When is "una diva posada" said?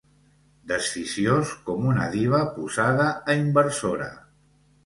1.91-3.07